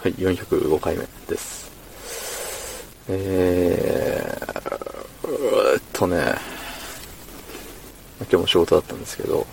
[0.00, 1.68] はい、405回目です。
[3.08, 6.36] えー、うーっとね、
[8.20, 9.44] 今日も仕事だったんですけど、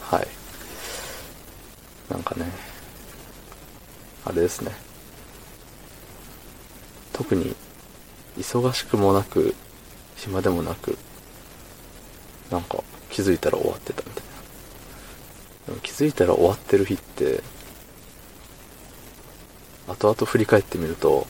[0.00, 0.26] はい。
[2.10, 2.46] なんかね、
[4.24, 4.72] あれですね。
[7.12, 7.54] 特に
[8.38, 9.54] 忙しくもなく、
[10.16, 10.96] 暇でもなく、
[12.50, 14.30] なんか気づいたら終わってたみたいな。
[15.66, 17.42] でも気づいたら終わってる日って、
[19.88, 21.26] 後々振り返ってみると、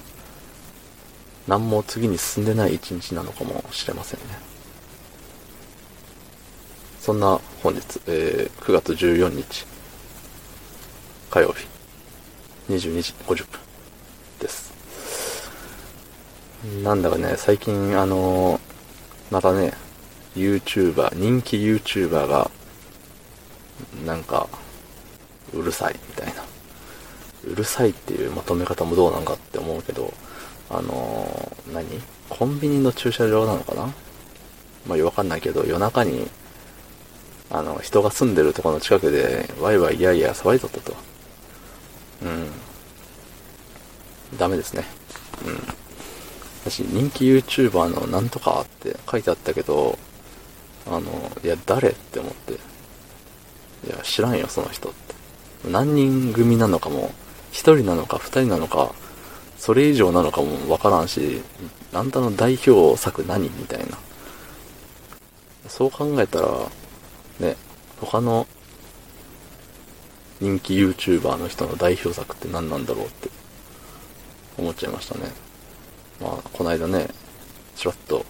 [1.48, 4.27] 何も次に進んでない一日なのかもしれませんね。
[7.01, 9.66] そんな本日、えー9月14日、
[11.30, 11.66] 火曜日、
[12.73, 13.60] 22時50分
[14.38, 14.73] です。
[16.84, 18.73] なんだかね、最近あのー
[19.32, 19.73] またね、
[20.37, 22.51] YouTuber、人気 YouTuber が、
[24.05, 24.46] なんか、
[25.55, 26.52] うるさいみたいな。
[27.45, 30.12] うるさいっていうまとめ方もどうなんかって思うけど、
[30.70, 31.87] あのー何？
[32.30, 33.93] コンビニの駐車場なのかな？
[34.87, 36.29] まあ、わかんないけど、夜中に、
[37.51, 40.95] あの、人が住んでるところの近くで、ワイワイいやいや騒いとったと。
[42.23, 42.51] うん。
[44.38, 44.85] ダメですね。
[45.46, 45.59] うん。
[46.65, 49.98] 私、人気 YouTuber のなんとかって書いてあったけど、
[50.87, 51.01] あの、
[51.45, 52.54] いや、誰って思って。
[52.54, 52.57] い
[53.90, 55.15] や、知らんよ、その人って。
[55.68, 57.13] 何人組なのかも、
[57.52, 58.92] 一人なのか二人なのか、
[59.56, 61.42] それ以上なのかもわからんし、
[61.92, 63.48] あんたの代表作何？
[63.50, 63.98] みたいな。
[65.69, 66.48] そう考えたら、
[67.38, 67.56] ね、
[68.00, 68.48] 他の
[70.41, 73.30] 人気 YouTuber の人の代表作って何なんだろうって
[74.58, 75.30] 思っちゃいましたね。
[76.20, 77.08] まあ、この間ね、
[77.76, 78.25] ちらっと、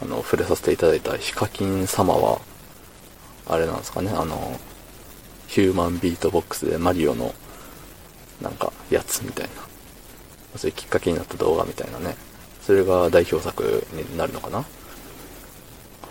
[0.00, 2.40] あの、触れさせていただいたヒカキン様は、
[3.48, 4.58] あれなんですかね、あの、
[5.48, 7.34] ヒューマンビートボックスでマリオの、
[8.42, 9.52] なんか、やつみたいな。
[10.58, 12.16] そういうきっかけになった動画みたいなね。
[12.60, 14.64] それが代表作になるのかな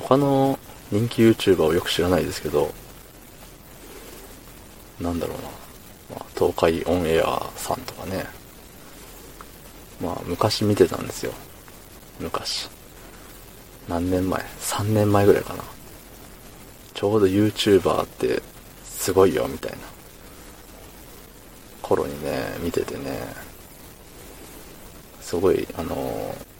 [0.02, 0.60] 他の
[0.92, 2.74] 人気 YouTuber をよく知らないですけど、
[5.00, 5.44] なんだろうな。
[6.18, 8.26] まあ、東海オンエアさんとかね。
[10.02, 11.32] まあ、昔見てたんですよ。
[12.20, 12.70] 昔。
[13.88, 15.64] 何年前 ?3 年前ぐらいかな。
[16.94, 18.42] ちょうど YouTuber って
[18.84, 19.78] すごいよ、みたいな。
[21.92, 23.28] 頃にね、見ててね、
[25.20, 26.52] すごい、あのー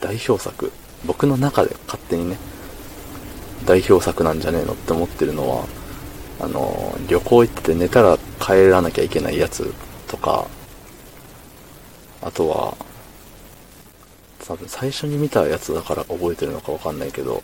[0.00, 0.70] 代表作、
[1.06, 2.36] 僕の中で勝手にね、
[3.64, 5.64] 代表作なんじゃねえのって思ってるのは、
[6.40, 9.72] あのー旅行行ってて寝たら帰らなきゃいけないやつ
[10.08, 10.46] とか、
[12.20, 12.76] あとは、
[14.46, 17.40] 多分最初に見たやつだから覚えてるのかわかんないけど、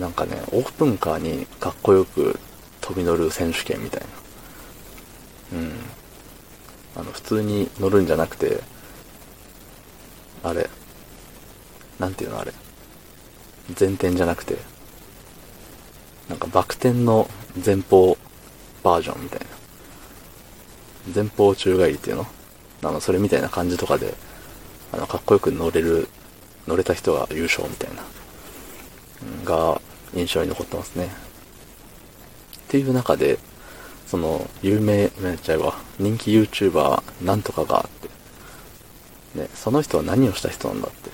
[0.00, 2.40] なんかね、オープンカーにかっこよく
[2.80, 4.27] 飛び乗る選手権みたいな。
[5.52, 5.72] うん。
[6.96, 8.60] あの、普通に乗るんじゃなくて、
[10.42, 10.68] あれ、
[11.98, 12.52] なんていうのあれ。
[13.78, 14.56] 前転じゃなくて、
[16.28, 17.28] なんかバク転の
[17.64, 18.16] 前方
[18.82, 19.46] バージョンみたいな。
[21.14, 22.26] 前方宙返りっていうの？
[22.82, 24.14] あの、それみたいな感じとかで、
[24.92, 26.08] あの、かっこよく乗れる、
[26.66, 28.02] 乗れた人が優勝みたいな、
[29.44, 29.80] が
[30.14, 31.06] 印象に残ってますね。
[31.06, 31.10] っ
[32.68, 33.38] ていう中で、
[34.10, 37.90] その、有名、めっちゃえば、人気 YouTuber なんとかがっ
[39.34, 41.10] て、ね、その人は何をした人なんだって。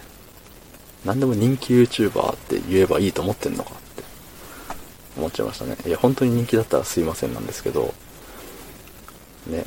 [1.05, 4.05] 何でも人気 YouTuber って言えばいいと思ってんのかって
[5.19, 5.77] 思っちゃいましたね。
[5.87, 7.93] いや、本当に人気だったらすいませんなんですけど、
[9.49, 9.65] ね。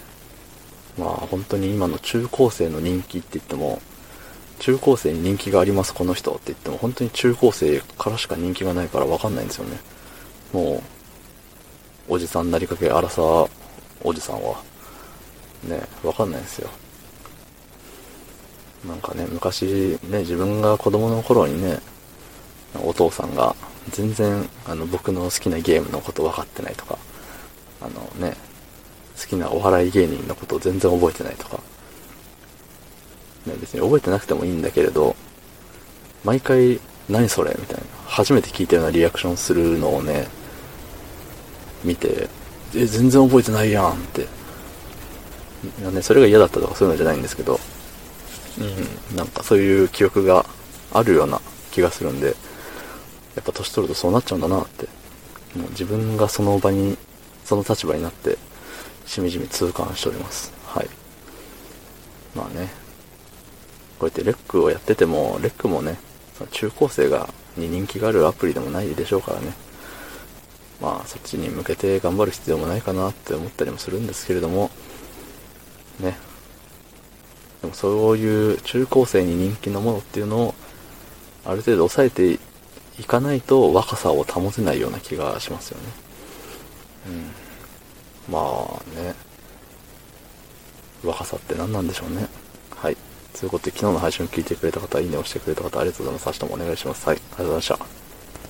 [0.97, 3.81] まあ本当に今の中高生の人気って言っても、
[4.59, 9.79] 中高生に人気がありますこの人って言っても本当に中高生からしか人気がないからわかんないんですよね。
[10.53, 10.96] もう、
[12.07, 13.21] おじさんなりかけ荒さ
[14.03, 14.61] おじさんは、
[15.63, 16.69] ね、わかんないですよ。
[18.87, 21.79] なんかね、昔ね、自分が子供の頃にね、
[22.83, 23.55] お父さんが
[23.89, 26.97] 全然あの僕の好きなゲームのこと分かってないとか、
[27.81, 28.35] あのね、
[29.19, 31.57] 好きなお笑い芸人のことを全然覚えてないとか、
[33.45, 35.15] ね、別に覚えてなくてもいいんだけれど、
[36.23, 36.79] 毎回
[37.09, 40.27] 何それみたいな、初めて聞いたようなリアクションするのをね、
[41.83, 42.29] 見て、
[42.75, 44.21] え、全然覚えてないやんって。
[44.21, 47.59] いやね、それが嫌だったとかそういうのじゃないんですけど、
[48.59, 50.45] うん、なんかそういう記憶が
[50.93, 51.41] あるような
[51.71, 52.35] 気がするんで、
[53.35, 54.87] やっぱ年取るとそうなっちゃうんだなって、
[55.55, 56.97] もう自分がその場に、
[57.45, 58.37] その立場になって、
[59.05, 60.51] しみじみ痛感しております。
[60.65, 60.89] はい。
[62.35, 62.71] まあね、
[63.99, 65.99] こうやってレックをやってても、レックもね、
[66.51, 69.53] 中高生が、に人気があるアプリでもないでしょうからね。
[70.81, 74.69] まあ、そっちに向けて頑張る必要もないかなって思ったりもするんですけれども、
[75.99, 76.17] ね。
[77.61, 80.55] でもそういう中高生に人気のものっていうのを、
[81.45, 82.39] ある程度抑えて
[82.99, 85.83] いかないと若さを保てないような気がしますよね。
[88.27, 88.33] うん。
[88.33, 89.15] まあね。
[91.03, 92.27] 若さって何なんでしょうね。
[92.75, 92.97] はい。
[93.39, 96.41] ということで、昨日の配信を聞いてくれた方、いいねをしてくれた方、ありがとうございます。
[96.41, 97.07] 明日もお願いします。
[97.07, 97.17] はい。
[97.17, 97.96] ありがとうございました。